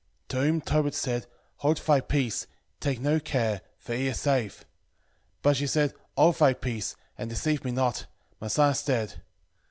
[0.29, 1.27] 10:6 To whom Tobit said,
[1.57, 2.47] Hold thy peace,
[2.79, 4.61] take no care, for he is safe.
[4.61, 4.63] 10:7
[5.43, 8.07] But she said, Hold thy peace, and deceive me not;
[8.39, 9.21] my son is dead.